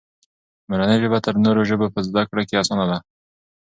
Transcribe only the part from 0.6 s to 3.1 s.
مورنۍ ژبه تر نورو ژبو په زده کړه کې اسانه ده.